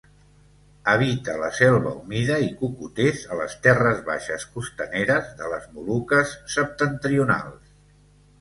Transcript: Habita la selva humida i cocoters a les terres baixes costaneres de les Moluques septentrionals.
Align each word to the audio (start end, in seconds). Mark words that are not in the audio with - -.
Habita 0.93 1.33
la 1.41 1.49
selva 1.57 1.91
humida 1.99 2.37
i 2.45 2.47
cocoters 2.61 3.21
a 3.35 3.39
les 3.41 3.55
terres 3.67 4.01
baixes 4.09 4.47
costaneres 4.57 5.31
de 5.43 5.53
les 5.53 5.71
Moluques 5.77 6.35
septentrionals. 6.59 7.73